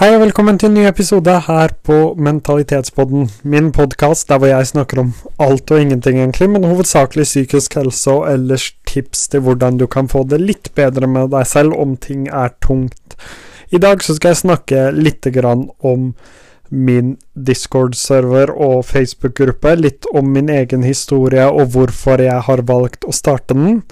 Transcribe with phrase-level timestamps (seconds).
[0.00, 3.26] Hei og velkommen til en ny episode her på Mentalitetspodden.
[3.44, 8.14] Min podkast der hvor jeg snakker om alt og ingenting, egentlig, men hovedsakelig psykisk helse
[8.14, 11.98] og ellers tips til hvordan du kan få det litt bedre med deg selv om
[12.00, 13.18] ting er tungt.
[13.68, 16.14] I dag så skal jeg snakke litt om
[16.70, 23.12] min Discord-server og Facebook-gruppe, litt om min egen historie og hvorfor jeg har valgt å
[23.12, 23.82] starte den,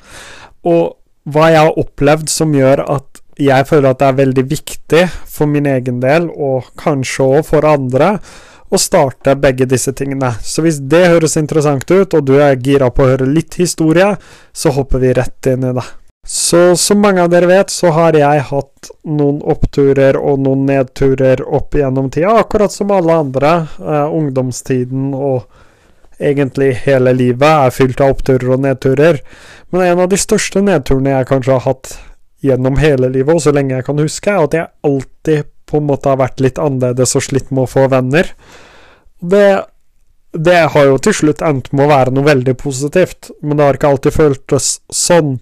[0.65, 0.97] og
[1.29, 5.51] hva jeg har opplevd som gjør at jeg føler at det er veldig viktig for
[5.51, 8.17] min egen del, og kanskje òg for andre,
[8.69, 10.35] å starte begge disse tingene.
[10.45, 14.11] Så hvis det høres interessant ut, og du er gira på å høre litt historie,
[14.53, 15.87] så hopper vi rett inn i det.
[16.29, 21.41] Så som mange av dere vet, så har jeg hatt noen oppturer og noen nedturer
[21.41, 23.53] opp igjennom tida, akkurat som alle andre.
[23.81, 25.47] Eh, ungdomstiden og
[26.21, 29.23] egentlig hele livet er fylt av oppturer og nedturer.
[29.73, 31.95] Men en av de største nedturene jeg kanskje har hatt
[32.45, 36.09] gjennom hele livet, og så lenge jeg kan huske, at jeg alltid på en måte
[36.11, 38.31] har vært litt annerledes og slitt med å få venner.
[39.19, 39.49] Det,
[40.33, 43.79] det har jo til slutt endt med å være noe veldig positivt, men det har
[43.79, 45.37] ikke alltid føltes sånn.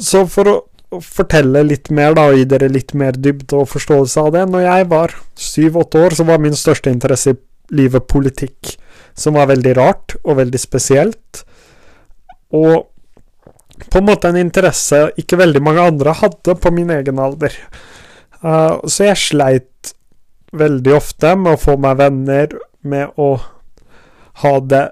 [0.00, 0.56] Så for å
[1.04, 4.62] fortelle litt mer, da, og gi dere litt mer dybde og forståelse av det Når
[4.64, 7.40] jeg var syv-åtte år, så var min største interesse i
[7.76, 8.78] livet politikk,
[9.12, 11.42] som var veldig rart og veldig spesielt.
[12.56, 12.88] Og
[13.86, 17.54] på en måte en interesse ikke veldig mange andre hadde på min egen alder.
[18.42, 19.94] Uh, så jeg sleit
[20.56, 23.34] veldig ofte med å få meg venner, med å
[24.42, 24.84] ha det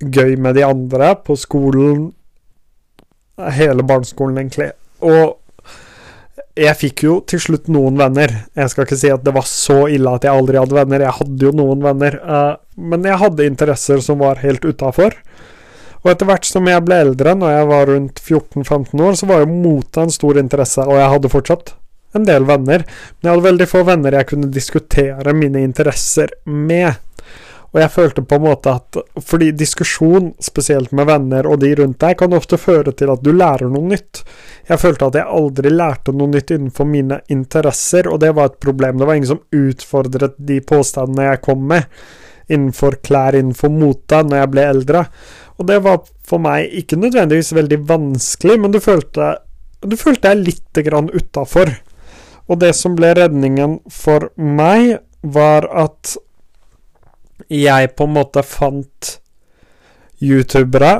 [0.00, 2.10] gøy med de andre på skolen.
[3.56, 4.70] Hele barneskolen, egentlig.
[5.04, 5.36] Og
[6.56, 8.32] jeg fikk jo til slutt noen venner.
[8.56, 11.18] Jeg skal ikke si at det var så ille at jeg aldri hadde venner, jeg
[11.18, 12.20] hadde jo noen venner.
[12.24, 15.16] Uh, men jeg hadde interesser som var helt utafor.
[16.06, 19.40] Og etter hvert som jeg ble eldre, når jeg var rundt 14-15 år, så var
[19.42, 21.72] jo mote en stor interesse, og jeg hadde fortsatt
[22.14, 22.84] en del venner.
[22.86, 27.00] Men jeg hadde veldig få venner jeg kunne diskutere mine interesser med.
[27.74, 31.98] Og jeg følte på en måte at Fordi diskusjon, spesielt med venner og de rundt
[32.04, 34.22] deg, kan ofte føre til at du lærer noe nytt.
[34.70, 38.62] Jeg følte at jeg aldri lærte noe nytt innenfor mine interesser, og det var et
[38.62, 39.02] problem.
[39.02, 41.90] Det var ingen som utfordret de påstandene jeg kom med
[42.46, 45.04] innenfor klær, innenfor mote, når jeg ble eldre.
[45.56, 49.36] Og det var for meg ikke nødvendigvis veldig vanskelig, men du følte,
[49.80, 51.72] du følte deg litt grann utafor.
[52.46, 56.14] Og det som ble redningen for meg, var at
[57.50, 59.16] jeg på en måte fant
[60.22, 60.92] youtubere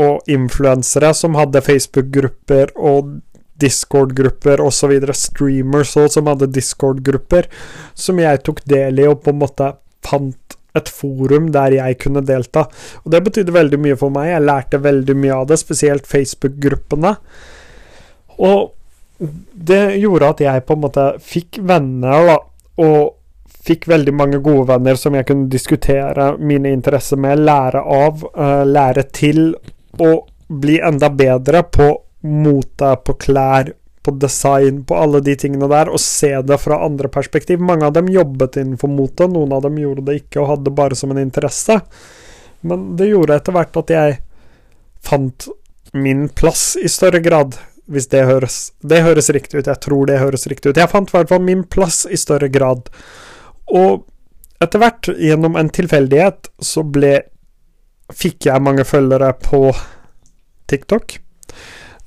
[0.00, 3.18] og influensere som hadde Facebook-grupper og
[3.62, 7.46] Discord-grupper osv., streamers òg som hadde Discord-grupper,
[7.94, 9.70] som jeg tok del i og på en måte
[10.04, 10.43] fant
[10.74, 12.66] et forum der jeg kunne delta.
[13.04, 14.32] Og det betydde veldig mye for meg.
[14.32, 17.14] Jeg lærte veldig mye av det, spesielt Facebook-gruppene.
[18.42, 18.72] Og
[19.54, 22.38] det gjorde at jeg på en måte fikk venner, da,
[22.82, 23.14] og
[23.64, 28.64] fikk veldig mange gode venner som jeg kunne diskutere mine interesser med, lære av, uh,
[28.66, 29.46] lære til,
[30.02, 31.88] og bli enda bedre på
[32.24, 33.70] mote, på klær,
[34.04, 37.62] på design, på alle de tingene der, og se det fra andre perspektiv.
[37.64, 40.98] Mange av dem jobbet innenfor mote, noen av dem gjorde det ikke og hadde bare
[40.98, 41.78] som en interesse.
[42.68, 44.18] Men det gjorde etter hvert at jeg
[45.04, 45.48] fant
[45.96, 47.56] min plass i større grad,
[47.88, 50.80] hvis det høres Det høres riktig ut, jeg tror det høres riktig ut.
[50.80, 52.88] Jeg fant i hvert fall min plass i større grad.
[53.72, 54.04] Og
[54.60, 57.22] etter hvert, gjennom en tilfeldighet, så ble
[58.12, 59.70] Fikk jeg mange følgere på
[60.68, 61.14] TikTok,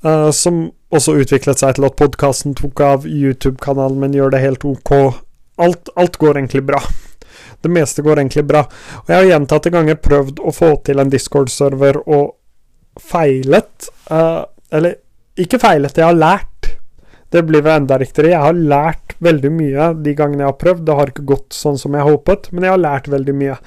[0.06, 4.64] uh, som også utviklet seg til at podkasten tok av, YouTube-kanalen min gjør det helt
[4.64, 4.94] ok.
[5.60, 6.80] Alt, alt, går egentlig bra.
[7.60, 8.62] Det meste går egentlig bra.
[9.02, 12.36] Og jeg har gjentatte ganger prøvd å få til en Discord-server og
[13.02, 13.90] feilet.
[14.10, 14.96] Uh, eller
[15.38, 16.70] ikke feilet, jeg har lært.
[17.28, 18.32] Det blir vel enda riktigere.
[18.32, 20.84] Jeg har lært veldig mye de gangene jeg har prøvd.
[20.86, 23.58] Det har ikke gått sånn som jeg håpet, men jeg har lært veldig mye.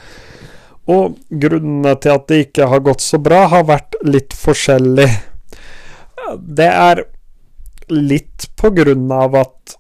[0.92, 5.10] Og grunnene til at det ikke har gått så bra, har vært litt forskjellig.
[6.40, 7.04] Det er
[7.92, 9.78] litt på grunn av at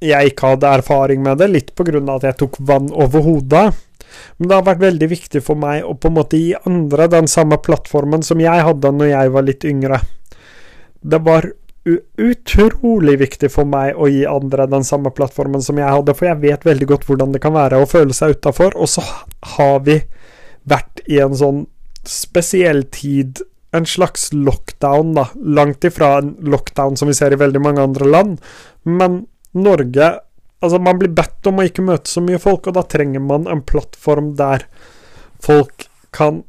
[0.00, 3.24] jeg ikke hadde erfaring med det, litt på grunn av at jeg tok vann over
[3.24, 3.66] hodet.
[4.38, 7.28] Men det har vært veldig viktig for meg å på en måte gi andre den
[7.30, 10.00] samme plattformen som jeg hadde når jeg var litt yngre.
[11.00, 11.50] Det var
[12.20, 16.42] utrolig viktig for meg å gi andre den samme plattformen som jeg hadde, for jeg
[16.42, 19.04] vet veldig godt hvordan det kan være å føle seg utafor, og så
[19.56, 20.00] har vi
[20.68, 21.64] vært i en sånn
[22.06, 23.40] spesiell tid
[23.72, 25.28] en slags lockdown, da.
[25.34, 28.40] Langt ifra en lockdown som vi ser i veldig mange andre land.
[28.82, 30.16] Men Norge
[30.60, 33.46] Altså, man blir bedt om å ikke møte så mye folk, og da trenger man
[33.48, 34.66] en plattform der
[35.40, 36.42] folk kan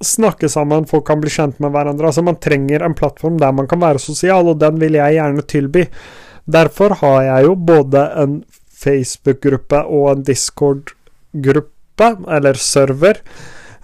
[0.00, 2.12] snakke sammen, folk kan bli kjent med hverandre.
[2.12, 5.46] Altså, man trenger en plattform der man kan være sosial, og den vil jeg gjerne
[5.50, 5.84] tilby.
[6.50, 8.38] Derfor har jeg jo både en
[8.80, 13.20] Facebook-gruppe og en Discord-gruppe, eller server.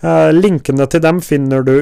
[0.01, 1.77] Eh, linkene til dem finner du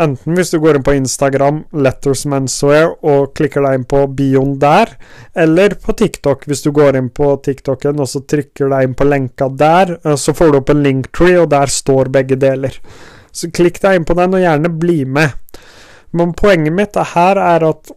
[0.00, 4.56] enten hvis du går inn på Instagram, Letters Menswear, og klikker deg inn på bioen
[4.62, 4.94] der,
[5.38, 9.08] eller på TikTok hvis du går inn på TikToken og så trykker deg inn på
[9.08, 12.74] lenka der, uh, så får du opp en linktree, og der står begge deler.
[13.32, 15.36] Så klikk deg inn på den, og gjerne bli med.
[16.16, 17.92] Men poenget mitt her er at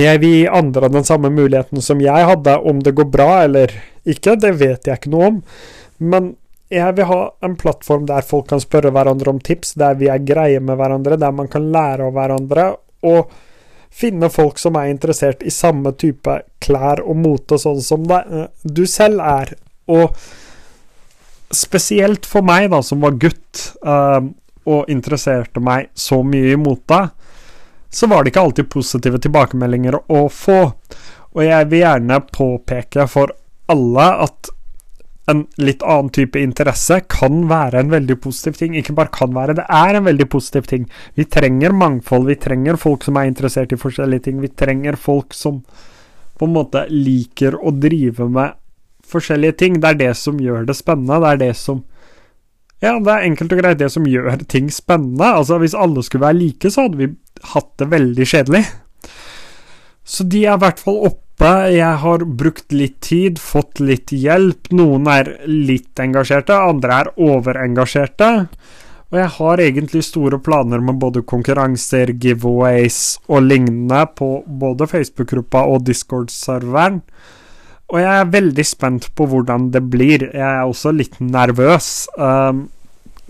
[0.00, 2.56] jeg vil gi andre den samme muligheten som jeg hadde.
[2.56, 3.72] Om det går bra eller
[4.08, 5.40] ikke, det vet jeg ikke noe om.
[6.00, 6.34] Men
[6.70, 10.22] jeg vil ha en plattform der folk kan spørre hverandre om tips, der vi er
[10.22, 12.66] greie med hverandre, der man kan lære av hverandre,
[13.06, 13.32] og
[13.90, 18.46] finne folk som er interessert i samme type klær og mote, sånn som det, eh,
[18.62, 19.54] du selv er.
[19.90, 20.14] Og
[21.50, 24.22] spesielt for meg, da, som var gutt, uh,
[24.70, 27.00] og interesserte meg så mye i mote,
[27.90, 30.60] så var det ikke alltid positive tilbakemeldinger å få.
[31.34, 33.34] Og jeg vil gjerne påpeke for
[33.70, 34.52] alle at
[35.30, 38.76] en litt annen type interesse kan være en veldig positiv ting.
[38.78, 40.88] Ikke bare kan være, det er en veldig positiv ting.
[41.18, 44.42] Vi trenger mangfold, vi trenger folk som er interessert i forskjellige ting.
[44.42, 45.62] Vi trenger folk som
[46.40, 48.58] på en måte liker å drive med
[49.10, 49.80] forskjellige ting.
[49.80, 51.20] Det er det som gjør det spennende.
[51.20, 51.84] Det er det som
[52.80, 55.34] Ja, det er enkelt og greit det som gjør ting spennende.
[55.36, 57.10] Altså, hvis alle skulle være like, så hadde vi
[57.52, 58.62] hatt det veldig kjedelig.
[60.04, 61.29] Så de er i hvert fall oppe.
[61.40, 64.68] Jeg har brukt litt tid, fått litt hjelp.
[64.76, 68.28] Noen er litt engasjerte, andre er overengasjerte.
[69.10, 75.64] Og jeg har egentlig store planer med både konkurranser, giveaways og lignende på både Facebook-gruppa
[75.66, 77.00] og Discord-serveren.
[77.90, 80.28] Og jeg er veldig spent på hvordan det blir.
[80.30, 82.04] Jeg er også litt nervøs.
[82.14, 82.68] Um,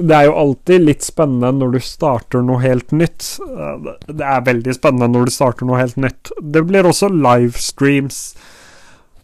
[0.01, 3.27] det er jo alltid litt spennende når du starter noe helt nytt.
[3.41, 6.33] Uh, det er veldig spennende når du starter noe helt nytt.
[6.41, 8.23] Det blir også livestreams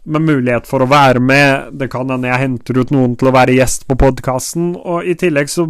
[0.07, 1.73] med mulighet for å være med.
[1.79, 4.75] Det kan hende jeg henter ut noen til å være gjest på podkasten.
[4.79, 5.67] Og i tillegg, så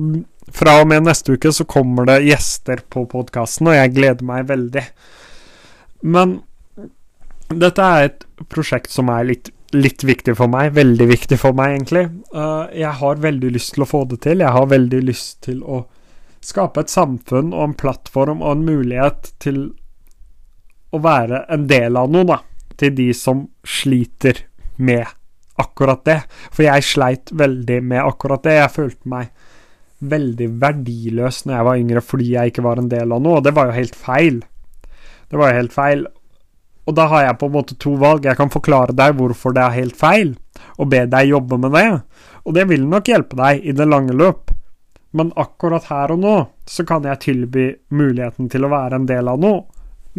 [0.54, 4.48] fra og med neste uke, så kommer det gjester på podkasten, og jeg gleder meg
[4.52, 4.86] veldig.
[6.08, 6.40] Men
[7.48, 10.72] dette er et prosjekt som er litt litt viktig for meg.
[10.78, 12.06] Veldig viktig for meg, egentlig.
[12.34, 14.44] Uh, jeg har veldig lyst til å få det til.
[14.44, 15.84] Jeg har veldig lyst til å
[16.44, 19.62] skape et samfunn og en plattform og en mulighet til
[20.96, 22.42] å være en del av noe, da.
[22.78, 24.46] Til de som sliter
[24.78, 25.08] med
[25.58, 26.20] akkurat det.
[26.54, 28.60] For jeg sleit veldig med akkurat det.
[28.62, 29.34] Jeg følte meg
[29.98, 33.48] veldig verdiløs når jeg var yngre fordi jeg ikke var en del av noe, og
[33.48, 34.44] det var jo helt feil.
[35.28, 36.06] Det var jo helt feil.
[36.88, 38.26] Og da har jeg på en måte to valg.
[38.26, 40.36] Jeg kan forklare deg hvorfor det er helt feil,
[40.80, 41.88] og be deg jobbe med det.
[42.48, 44.54] Og det vil nok hjelpe deg i det lange løp.
[45.18, 46.36] Men akkurat her og nå
[46.68, 49.64] så kan jeg tilby muligheten til å være en del av noe,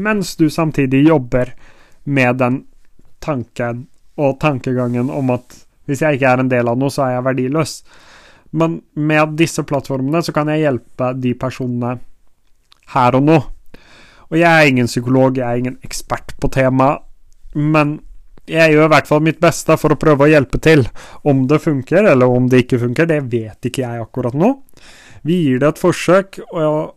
[0.00, 1.52] mens du samtidig jobber
[2.08, 2.62] med den
[3.24, 3.86] tanken
[4.18, 5.56] og tankegangen om at
[5.88, 7.74] hvis jeg ikke er en del av noe, så er jeg verdiløs.
[8.60, 11.98] Men med disse plattformene så kan jeg hjelpe de personene
[12.94, 13.38] her og nå
[14.28, 17.04] og jeg er ingen psykolog, jeg er ingen ekspert på temaet,
[17.56, 17.98] men
[18.48, 20.86] jeg gjør i hvert fall mitt beste for å prøve å hjelpe til.
[21.28, 24.54] Om det funker, eller om det ikke funker, det vet ikke jeg akkurat nå.
[25.28, 26.94] Vi gir det et forsøk, og,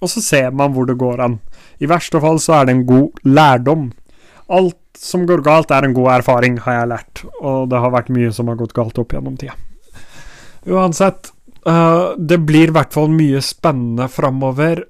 [0.00, 1.38] og så ser man hvor det går an.
[1.80, 3.88] I verste fall så er det en god lærdom.
[4.48, 8.12] Alt som går galt, er en god erfaring, har jeg lært, og det har vært
[8.14, 9.54] mye som har gått galt opp gjennom tida.
[10.68, 11.30] Uansett,
[11.68, 14.82] uh, det blir i hvert fall mye spennende framover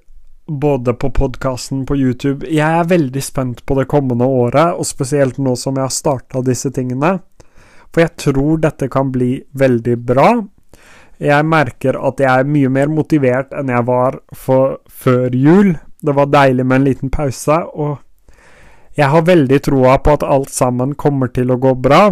[0.49, 2.47] både på podkasten på YouTube.
[2.49, 6.41] Jeg er veldig spent på det kommende året, og spesielt nå som jeg har starta
[6.45, 7.19] disse tingene.
[7.93, 10.29] For jeg tror dette kan bli veldig bra.
[11.19, 15.73] Jeg merker at jeg er mye mer motivert enn jeg var før jul.
[15.99, 17.97] Det var deilig med en liten pause, og
[18.99, 22.09] jeg har veldig troa på at alt sammen kommer til å gå bra.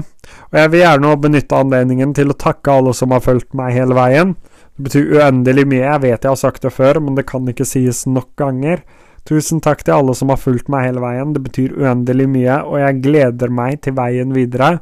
[0.51, 3.95] Og jeg vil gjerne benytte anledningen til å takke alle som har fulgt meg hele
[3.97, 4.35] veien.
[4.77, 5.83] Det betyr uendelig mye.
[5.83, 8.83] Jeg vet jeg har sagt det før, men det kan ikke sies nok ganger.
[9.27, 11.33] Tusen takk til alle som har fulgt meg hele veien.
[11.35, 14.77] Det betyr uendelig mye, og jeg gleder meg til veien videre.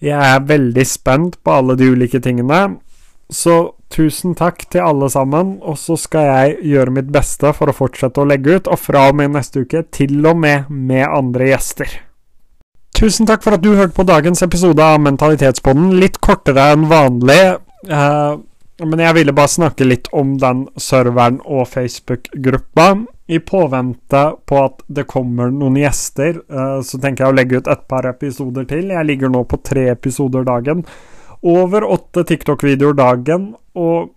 [0.00, 2.78] Jeg er veldig spent på alle de ulike tingene.
[3.30, 7.76] Så tusen takk til alle sammen, og så skal jeg gjøre mitt beste for å
[7.76, 11.52] fortsette å legge ut, og fra og med neste uke til og med med andre
[11.52, 11.98] gjester.
[12.96, 15.92] Tusen takk for at du hørte på dagens episode av Mentalitetspodden.
[16.00, 17.42] Litt kortere enn vanlig.
[17.88, 18.40] Uh,
[18.86, 22.90] men jeg ville bare snakke litt om den serveren og Facebook-gruppa.
[23.30, 27.70] I påvente på at det kommer noen gjester, uh, så tenker jeg å legge ut
[27.70, 28.90] et par episoder til.
[28.90, 30.82] Jeg ligger nå på tre episoder dagen.
[31.40, 33.52] Over åtte TikTok-videoer dagen.
[33.78, 34.10] Og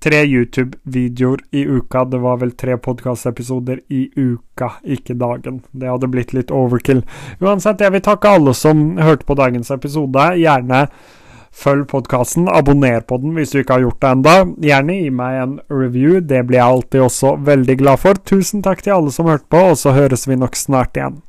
[0.00, 2.04] tre YouTube-videoer i uka.
[2.04, 5.62] Det var vel tre podkastepisoder i uka, ikke dagen.
[5.70, 7.04] Det hadde blitt litt overkill.
[7.40, 10.30] Uansett, jeg vil takke alle som hørte på dagens episode.
[10.40, 10.86] Gjerne
[11.54, 14.34] følg podkasten, abonner på den hvis du ikke har gjort det enda.
[14.68, 18.18] Gjerne gi meg en review, det blir jeg alltid også veldig glad for.
[18.26, 21.22] Tusen takk til alle som hørte på, og så høres vi nok snart igjen.